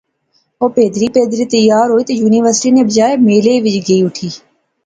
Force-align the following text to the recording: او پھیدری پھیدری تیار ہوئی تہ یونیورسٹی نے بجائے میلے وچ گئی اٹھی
او 0.59 0.65
پھیدری 0.75 1.07
پھیدری 1.15 1.45
تیار 1.53 1.87
ہوئی 1.91 2.03
تہ 2.07 2.13
یونیورسٹی 2.21 2.69
نے 2.75 2.81
بجائے 2.87 3.15
میلے 3.27 3.53
وچ 3.63 3.75
گئی 3.87 4.01
اٹھی 4.05 4.29